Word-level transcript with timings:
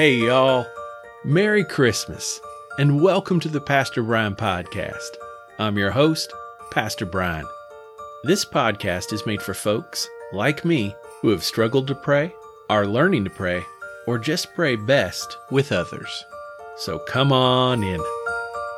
Hey, 0.00 0.14
y'all. 0.14 0.66
Merry 1.26 1.62
Christmas, 1.62 2.40
and 2.78 3.02
welcome 3.02 3.38
to 3.38 3.50
the 3.50 3.60
Pastor 3.60 4.02
Brian 4.02 4.34
Podcast. 4.34 5.10
I'm 5.58 5.76
your 5.76 5.90
host, 5.90 6.32
Pastor 6.70 7.04
Brian. 7.04 7.44
This 8.24 8.42
podcast 8.42 9.12
is 9.12 9.26
made 9.26 9.42
for 9.42 9.52
folks 9.52 10.08
like 10.32 10.64
me 10.64 10.94
who 11.20 11.28
have 11.28 11.44
struggled 11.44 11.86
to 11.88 11.94
pray, 11.94 12.34
are 12.70 12.86
learning 12.86 13.24
to 13.24 13.30
pray, 13.30 13.62
or 14.06 14.16
just 14.18 14.54
pray 14.54 14.74
best 14.74 15.36
with 15.50 15.70
others. 15.70 16.24
So 16.78 17.00
come 17.00 17.30
on 17.30 17.82
in. 17.82 18.00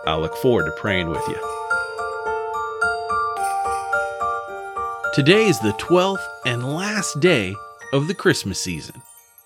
I 0.06 0.16
look 0.16 0.36
forward 0.38 0.64
to 0.64 0.72
praying 0.72 1.08
with 1.08 1.22
you. 1.28 1.36
Today 5.14 5.46
is 5.46 5.60
the 5.60 5.74
12th 5.74 6.26
and 6.46 6.74
last 6.74 7.20
day 7.20 7.54
of 7.92 8.08
the 8.08 8.14
Christmas 8.14 8.58
season. 8.58 9.00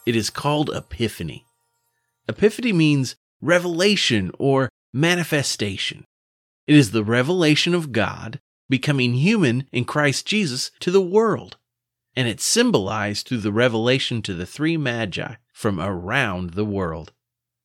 It 0.07 0.17
is 0.17 0.31
called 0.31 0.71
Epiphany. 0.75 1.43
Epiphany 2.29 2.73
means 2.73 3.17
revelation 3.41 4.33
or 4.39 4.69
manifestation. 4.93 6.05
It 6.67 6.75
is 6.75 6.91
the 6.91 7.05
revelation 7.05 7.75
of 7.75 7.93
God 7.93 8.41
becoming 8.69 9.15
human 9.15 9.69
in 9.73 9.85
Christ 9.85 10.27
Jesus 10.27 10.71
to 10.81 10.91
the 10.91 11.01
world, 11.01 11.57
and 12.17 12.27
it's 12.27 12.45
symbolized 12.45 13.29
through 13.29 13.39
the 13.39 13.53
revelation 13.53 14.23
to 14.23 14.35
the 14.35 14.47
three 14.47 14.77
magi 14.77 15.35
from 15.53 15.81
around 15.81 16.51
the 16.51 16.65
world. 16.65 17.13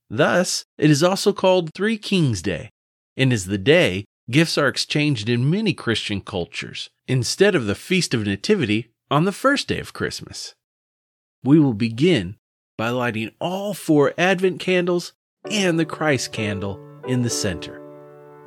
Thus, 0.10 0.66
it 0.78 0.90
is 0.90 1.02
also 1.02 1.34
called 1.34 1.74
Three 1.74 1.98
Kings 1.98 2.42
Day, 2.42 2.70
and 3.18 3.34
is 3.34 3.46
the 3.46 3.58
day 3.58 4.06
gifts 4.30 4.58
are 4.58 4.68
exchanged 4.68 5.30
in 5.30 5.50
many 5.50 5.74
Christian 5.74 6.22
cultures 6.22 6.90
instead 7.08 7.56
of 7.56 7.66
the 7.66 7.76
Feast 7.76 8.14
of 8.14 8.26
Nativity 8.26 8.92
on 9.10 9.26
the 9.26 9.32
first 9.32 9.68
day 9.68 9.80
of 9.80 9.94
Christmas. 9.94 10.54
We 11.44 11.60
will 11.60 11.74
begin 11.74 12.38
by 12.82 12.90
lighting 12.90 13.30
all 13.40 13.76
four 13.76 14.12
Advent 14.18 14.60
candles 14.60 15.14
and 15.52 15.78
the 15.78 15.86
Christ 15.86 16.32
candle 16.32 16.80
in 17.08 17.22
the 17.22 17.30
center. 17.30 17.80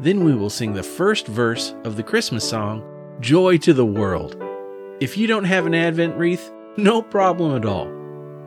Then 0.01 0.25
we 0.25 0.35
will 0.35 0.51
sing 0.51 0.73
the 0.73 0.83
first 0.83 1.29
verse 1.29 1.73
of 1.85 1.95
the 1.95 2.03
Christmas 2.03 2.43
song, 2.43 2.83
Joy 3.21 3.59
to 3.59 3.73
the 3.73 3.87
World. 3.87 4.37
If 4.99 5.17
you 5.17 5.29
don't 5.29 5.45
have 5.45 5.67
an 5.67 5.75
Advent 5.77 6.17
wreath, 6.17 6.53
no 6.77 7.01
problem 7.01 7.55
at 7.55 7.65
all. 7.65 7.89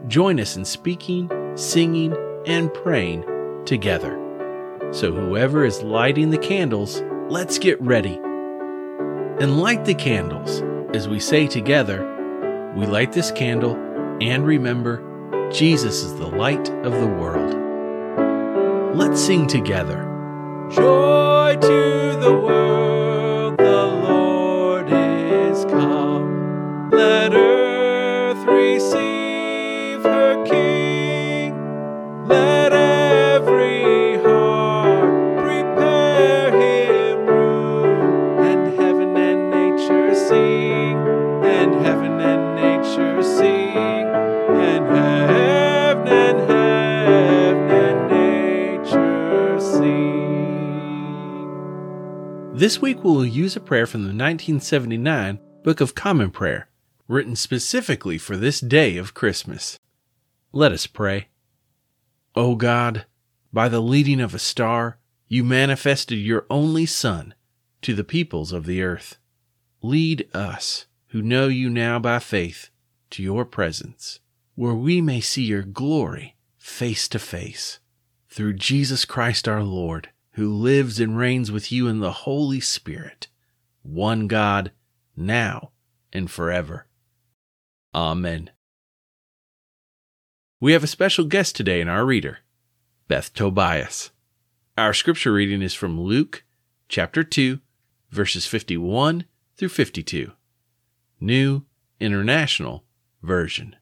Join 0.10 0.42
us 0.42 0.58
in 0.58 0.66
speaking, 0.66 1.32
singing, 1.56 2.14
and 2.46 2.74
praying 2.74 3.24
together. 3.66 4.20
So, 4.92 5.14
whoever 5.14 5.64
is 5.64 5.84
lighting 5.84 6.32
the 6.32 6.38
candles, 6.38 7.02
let's 7.30 7.58
get 7.58 7.82
ready. 7.82 8.20
And 9.40 9.62
light 9.62 9.86
the 9.86 9.96
candles 9.96 10.62
as 10.94 11.08
we 11.08 11.22
say 11.22 11.48
together, 11.48 12.04
We 12.76 12.86
light 12.86 13.14
this 13.14 13.32
candle 13.32 13.78
and 14.20 14.46
remember, 14.46 15.07
Jesus 15.52 16.03
is 16.03 16.16
the 16.16 16.28
light 16.28 16.70
of 16.70 16.92
the 16.92 17.08
world. 17.08 17.56
Let's 18.98 19.22
sing 19.22 19.48
together. 19.48 20.04
Joy 20.70 21.58
to 21.62 22.17
the 22.20 22.34
world, 22.34 23.58
the 23.58 23.86
Lord 23.86 24.89
is 24.89 25.64
come. 25.66 26.89
Let 26.92 27.34
earth 27.34 27.57
This 52.58 52.82
week 52.82 53.04
we'll 53.04 53.23
use 53.23 53.56
a 53.56 53.60
prayer 53.60 53.86
from 53.86 54.02
the 54.02 54.08
1979 54.08 55.38
Book 55.62 55.80
of 55.80 55.94
Common 55.94 56.32
Prayer, 56.32 56.70
written 57.08 57.36
specifically 57.36 58.18
for 58.18 58.36
this 58.36 58.60
day 58.60 58.98
of 58.98 59.14
Christmas. 59.14 59.78
Let 60.52 60.72
us 60.72 60.88
pray. 60.88 61.28
O 62.34 62.56
God, 62.56 63.06
by 63.54 63.70
the 63.70 63.80
leading 63.80 64.20
of 64.20 64.34
a 64.34 64.40
star, 64.40 64.98
you 65.28 65.44
manifested 65.44 66.17
your 66.17 66.48
only 66.50 66.88
Son 66.88 67.36
to 67.84 67.94
the 67.94 68.04
peoples 68.04 68.52
of 68.52 68.66
the 68.66 68.82
earth. 68.82 69.20
Lead 69.84 70.28
us, 70.34 70.88
who 71.10 71.22
know 71.22 71.50
you 71.50 71.70
now 71.70 72.00
by 72.00 72.17
faith, 72.17 72.72
to 73.12 73.22
your 73.22 73.46
presence, 73.46 74.20
where 74.56 74.73
we 74.73 75.00
may 75.00 75.22
see 75.22 75.44
your 75.44 75.62
glory 75.62 76.36
face 76.58 77.08
to 77.10 77.20
face. 77.20 77.78
Through 78.28 78.54
Jesus 78.54 79.06
Christ 79.06 79.48
our 79.48 79.62
Lord, 79.62 80.10
who 80.37 80.53
lives 80.53 80.99
and 80.99 81.17
reigns 81.17 81.52
with 81.52 81.71
you 81.71 81.87
in 81.87 81.99
the 81.99 82.11
Holy 82.11 82.59
Spirit, 82.59 83.27
one 83.81 84.27
God, 84.27 84.71
now 85.15 85.71
and 86.14 86.30
forever. 86.30 86.86
Amen. 87.95 88.52
We 90.61 90.73
have 90.73 90.83
a 90.83 90.87
special 90.87 91.25
guest 91.25 91.55
today 91.55 91.81
in 91.81 91.89
our 91.89 92.05
reader, 92.05 92.39
Beth 93.08 93.33
Tobias. 93.33 94.11
Our 94.77 94.93
scripture 94.93 95.33
reading 95.33 95.64
is 95.64 95.73
from 95.73 95.99
Luke 95.99 96.43
chapter 96.87 97.23
2, 97.23 97.59
verses 98.11 98.45
51 98.45 99.25
through 99.55 99.69
52. 99.69 100.33
New 101.19 101.64
International 101.99 102.83
Version. 103.23 103.75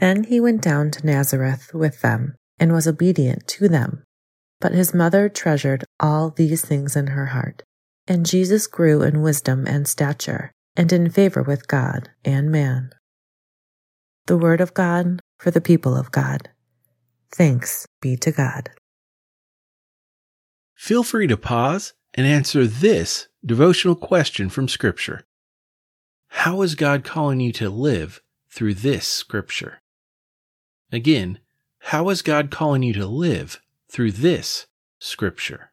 And 0.00 0.26
he 0.26 0.40
went 0.40 0.60
down 0.60 0.90
to 0.90 1.06
Nazareth 1.06 1.72
with 1.72 2.00
them, 2.00 2.34
and 2.58 2.72
was 2.72 2.88
obedient 2.88 3.46
to 3.46 3.68
them. 3.68 4.02
But 4.60 4.72
his 4.72 4.92
mother 4.92 5.28
treasured 5.28 5.84
all 5.98 6.30
these 6.30 6.64
things 6.64 6.96
in 6.96 7.08
her 7.08 7.26
heart. 7.26 7.62
And 8.06 8.26
Jesus 8.26 8.66
grew 8.66 9.02
in 9.02 9.22
wisdom 9.22 9.66
and 9.66 9.86
stature, 9.86 10.52
and 10.76 10.92
in 10.92 11.10
favor 11.10 11.42
with 11.42 11.68
God 11.68 12.10
and 12.24 12.50
man. 12.50 12.90
The 14.26 14.36
word 14.36 14.60
of 14.60 14.74
God 14.74 15.20
for 15.38 15.50
the 15.50 15.60
people 15.60 15.96
of 15.96 16.10
God. 16.10 16.50
Thanks 17.32 17.86
be 18.00 18.16
to 18.18 18.32
God. 18.32 18.70
Feel 20.74 21.02
free 21.02 21.26
to 21.26 21.36
pause 21.36 21.94
and 22.14 22.26
answer 22.26 22.66
this 22.66 23.28
devotional 23.44 23.94
question 23.94 24.48
from 24.48 24.68
Scripture 24.68 25.24
How 26.28 26.62
is 26.62 26.74
God 26.74 27.04
calling 27.04 27.40
you 27.40 27.52
to 27.52 27.70
live 27.70 28.20
through 28.50 28.74
this 28.74 29.06
Scripture? 29.06 29.80
Again, 30.92 31.38
how 31.84 32.08
is 32.08 32.22
God 32.22 32.50
calling 32.50 32.82
you 32.82 32.92
to 32.94 33.06
live 33.06 33.60
through 33.90 34.12
this 34.12 34.66
Scripture? 34.98 35.72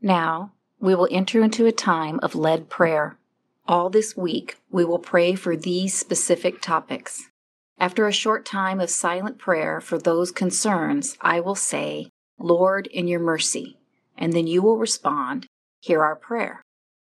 Now, 0.00 0.52
we 0.78 0.94
will 0.94 1.08
enter 1.10 1.42
into 1.42 1.66
a 1.66 1.72
time 1.72 2.20
of 2.22 2.34
led 2.34 2.68
prayer. 2.68 3.18
All 3.66 3.90
this 3.90 4.16
week, 4.16 4.56
we 4.70 4.84
will 4.84 4.98
pray 4.98 5.34
for 5.34 5.56
these 5.56 5.94
specific 5.94 6.60
topics. 6.60 7.30
After 7.78 8.06
a 8.06 8.12
short 8.12 8.46
time 8.46 8.80
of 8.80 8.90
silent 8.90 9.38
prayer 9.38 9.80
for 9.80 9.98
those 9.98 10.30
concerns, 10.30 11.16
I 11.20 11.40
will 11.40 11.54
say, 11.54 12.10
Lord, 12.38 12.86
in 12.86 13.08
your 13.08 13.20
mercy, 13.20 13.78
and 14.16 14.32
then 14.32 14.46
you 14.46 14.62
will 14.62 14.78
respond, 14.78 15.46
Hear 15.80 16.02
our 16.02 16.16
prayer. 16.16 16.62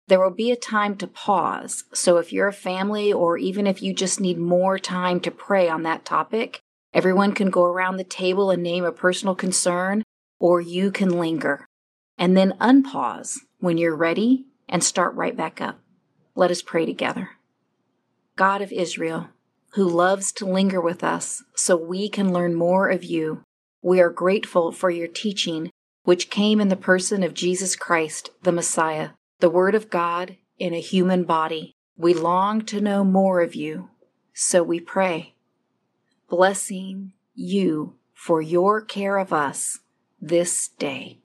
There 0.06 0.20
will 0.20 0.30
be 0.30 0.50
a 0.50 0.56
time 0.56 0.96
to 0.98 1.06
pause, 1.06 1.84
so 1.92 2.18
if 2.18 2.32
you're 2.32 2.48
a 2.48 2.52
family 2.52 3.12
or 3.12 3.38
even 3.38 3.66
if 3.66 3.82
you 3.82 3.94
just 3.94 4.20
need 4.20 4.38
more 4.38 4.78
time 4.78 5.18
to 5.20 5.30
pray 5.30 5.68
on 5.68 5.82
that 5.84 6.04
topic, 6.04 6.60
everyone 6.92 7.32
can 7.32 7.48
go 7.48 7.64
around 7.64 7.96
the 7.96 8.04
table 8.04 8.50
and 8.50 8.62
name 8.62 8.84
a 8.84 8.92
personal 8.92 9.34
concern, 9.34 10.02
or 10.38 10.60
you 10.60 10.90
can 10.90 11.18
linger 11.18 11.66
and 12.18 12.36
then 12.36 12.52
unpause 12.60 13.38
when 13.58 13.78
you're 13.78 13.96
ready 13.96 14.44
and 14.68 14.84
start 14.84 15.14
right 15.14 15.36
back 15.36 15.60
up. 15.60 15.78
Let 16.34 16.50
us 16.50 16.62
pray 16.62 16.86
together. 16.86 17.30
God 18.36 18.60
of 18.60 18.72
Israel, 18.72 19.28
who 19.72 19.88
loves 19.88 20.32
to 20.32 20.46
linger 20.46 20.80
with 20.80 21.02
us 21.02 21.42
so 21.54 21.76
we 21.76 22.08
can 22.08 22.32
learn 22.32 22.54
more 22.54 22.88
of 22.88 23.04
you, 23.04 23.42
we 23.82 24.00
are 24.00 24.10
grateful 24.10 24.72
for 24.72 24.90
your 24.90 25.08
teaching, 25.08 25.70
which 26.04 26.30
came 26.30 26.60
in 26.60 26.68
the 26.68 26.76
person 26.76 27.22
of 27.22 27.34
Jesus 27.34 27.76
Christ, 27.76 28.30
the 28.42 28.52
Messiah, 28.52 29.10
the 29.40 29.50
Word 29.50 29.74
of 29.74 29.90
God 29.90 30.36
in 30.58 30.74
a 30.74 30.80
human 30.80 31.24
body. 31.24 31.76
We 31.96 32.14
long 32.14 32.62
to 32.66 32.80
know 32.80 33.04
more 33.04 33.40
of 33.40 33.54
you, 33.54 33.90
so 34.32 34.62
we 34.62 34.80
pray. 34.80 35.34
Blessing 36.28 37.12
you 37.34 37.96
for 38.14 38.40
your 38.40 38.80
care 38.80 39.18
of 39.18 39.32
us 39.32 39.80
this 40.20 40.68
day. 40.68 41.20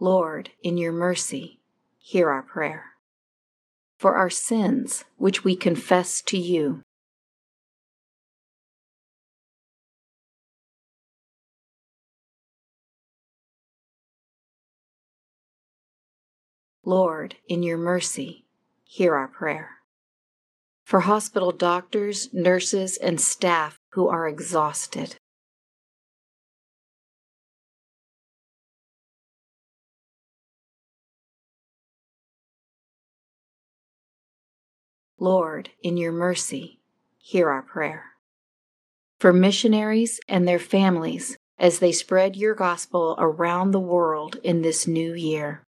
Lord, 0.00 0.50
in 0.62 0.76
your 0.78 0.92
mercy, 0.92 1.60
hear 1.98 2.30
our 2.30 2.42
prayer. 2.42 2.84
For 3.98 4.14
our 4.14 4.30
sins, 4.30 5.04
which 5.16 5.42
we 5.42 5.56
confess 5.56 6.22
to 6.22 6.38
you, 6.38 6.82
Lord, 16.88 17.36
in 17.46 17.62
your 17.62 17.76
mercy, 17.76 18.46
hear 18.82 19.14
our 19.14 19.28
prayer. 19.28 19.72
For 20.86 21.00
hospital 21.00 21.52
doctors, 21.52 22.32
nurses, 22.32 22.96
and 22.96 23.20
staff 23.20 23.78
who 23.90 24.08
are 24.08 24.26
exhausted. 24.26 25.16
Lord, 35.18 35.68
in 35.82 35.98
your 35.98 36.12
mercy, 36.12 36.80
hear 37.18 37.50
our 37.50 37.60
prayer. 37.60 38.04
For 39.20 39.34
missionaries 39.34 40.20
and 40.26 40.48
their 40.48 40.58
families 40.58 41.36
as 41.58 41.80
they 41.80 41.92
spread 41.92 42.34
your 42.34 42.54
gospel 42.54 43.14
around 43.18 43.72
the 43.72 43.78
world 43.78 44.36
in 44.42 44.62
this 44.62 44.86
new 44.86 45.12
year. 45.12 45.67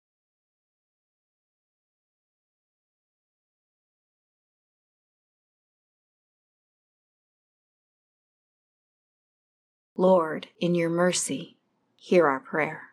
Lord, 9.99 10.47
in 10.61 10.75
your 10.75 10.89
mercy, 10.89 11.57
hear 11.97 12.25
our 12.25 12.39
prayer. 12.39 12.83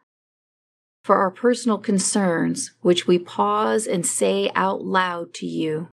For 1.05 1.15
our 1.15 1.31
personal 1.31 1.79
concerns, 1.79 2.73
which 2.81 3.07
we 3.07 3.17
pause 3.17 3.87
and 3.87 4.05
say 4.05 4.51
out 4.57 4.83
loud 4.83 5.33
to 5.35 5.47
you, 5.47 5.87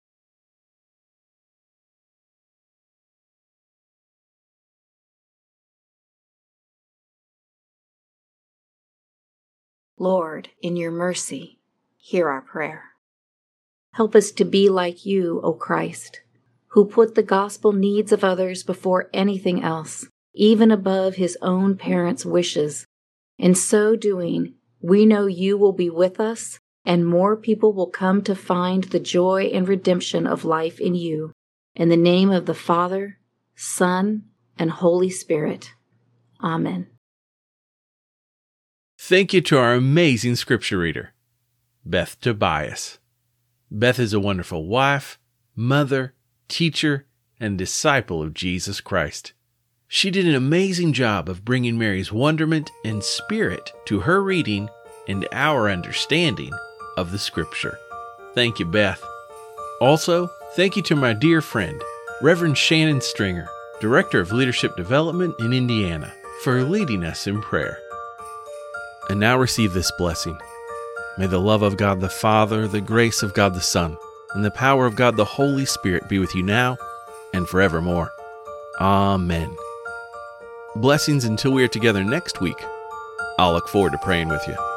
Lord, 9.98 10.48
in 10.62 10.76
your 10.76 10.90
mercy, 10.90 11.58
hear 11.98 12.30
our 12.30 12.40
prayer. 12.40 12.84
Help 13.92 14.14
us 14.14 14.30
to 14.30 14.46
be 14.46 14.70
like 14.70 15.04
you, 15.04 15.42
O 15.44 15.52
Christ, 15.52 16.22
who 16.68 16.86
put 16.86 17.14
the 17.14 17.22
gospel 17.22 17.72
needs 17.72 18.12
of 18.12 18.24
others 18.24 18.62
before 18.62 19.10
anything 19.12 19.62
else, 19.62 20.06
even 20.34 20.70
above 20.70 21.16
his 21.16 21.36
own 21.42 21.76
parents' 21.76 22.24
wishes. 22.24 22.86
In 23.38 23.54
so 23.54 23.96
doing, 23.96 24.54
we 24.80 25.06
know 25.06 25.26
you 25.26 25.56
will 25.56 25.72
be 25.72 25.90
with 25.90 26.18
us, 26.20 26.58
and 26.84 27.06
more 27.06 27.36
people 27.36 27.72
will 27.72 27.90
come 27.90 28.22
to 28.22 28.34
find 28.34 28.84
the 28.84 29.00
joy 29.00 29.50
and 29.52 29.68
redemption 29.68 30.26
of 30.26 30.44
life 30.44 30.80
in 30.80 30.94
you. 30.94 31.32
In 31.74 31.88
the 31.88 31.96
name 31.96 32.30
of 32.30 32.46
the 32.46 32.54
Father, 32.54 33.18
Son, 33.54 34.24
and 34.58 34.70
Holy 34.70 35.10
Spirit. 35.10 35.72
Amen. 36.42 36.88
Thank 38.98 39.32
you 39.32 39.40
to 39.42 39.58
our 39.58 39.74
amazing 39.74 40.36
scripture 40.36 40.78
reader, 40.78 41.12
Beth 41.84 42.20
Tobias. 42.20 42.98
Beth 43.70 43.98
is 43.98 44.12
a 44.12 44.20
wonderful 44.20 44.66
wife, 44.66 45.18
mother, 45.56 46.14
teacher, 46.48 47.06
and 47.40 47.58
disciple 47.58 48.22
of 48.22 48.34
Jesus 48.34 48.80
Christ. 48.80 49.32
She 49.94 50.10
did 50.10 50.26
an 50.26 50.34
amazing 50.34 50.94
job 50.94 51.28
of 51.28 51.44
bringing 51.44 51.76
Mary's 51.76 52.10
wonderment 52.10 52.70
and 52.82 53.04
spirit 53.04 53.74
to 53.84 54.00
her 54.00 54.22
reading 54.22 54.70
and 55.06 55.28
our 55.32 55.68
understanding 55.68 56.50
of 56.96 57.12
the 57.12 57.18
scripture. 57.18 57.78
Thank 58.34 58.58
you, 58.58 58.64
Beth. 58.64 59.04
Also, 59.82 60.30
thank 60.56 60.76
you 60.76 60.82
to 60.84 60.96
my 60.96 61.12
dear 61.12 61.42
friend, 61.42 61.78
Reverend 62.22 62.56
Shannon 62.56 63.02
Stringer, 63.02 63.46
Director 63.82 64.18
of 64.18 64.32
Leadership 64.32 64.74
Development 64.78 65.34
in 65.40 65.52
Indiana, 65.52 66.10
for 66.42 66.64
leading 66.64 67.04
us 67.04 67.26
in 67.26 67.42
prayer. 67.42 67.78
And 69.10 69.20
now 69.20 69.36
receive 69.36 69.74
this 69.74 69.92
blessing. 69.98 70.38
May 71.18 71.26
the 71.26 71.38
love 71.38 71.60
of 71.60 71.76
God 71.76 72.00
the 72.00 72.08
Father, 72.08 72.66
the 72.66 72.80
grace 72.80 73.22
of 73.22 73.34
God 73.34 73.52
the 73.52 73.60
Son, 73.60 73.98
and 74.32 74.42
the 74.42 74.50
power 74.52 74.86
of 74.86 74.96
God 74.96 75.18
the 75.18 75.26
Holy 75.26 75.66
Spirit 75.66 76.08
be 76.08 76.18
with 76.18 76.34
you 76.34 76.42
now 76.42 76.78
and 77.34 77.46
forevermore. 77.46 78.10
Amen. 78.80 79.54
Blessings 80.76 81.26
until 81.26 81.50
we 81.52 81.62
are 81.62 81.68
together 81.68 82.02
next 82.02 82.40
week. 82.40 82.56
I'll 83.38 83.52
look 83.52 83.68
forward 83.68 83.92
to 83.92 83.98
praying 83.98 84.28
with 84.28 84.42
you. 84.48 84.71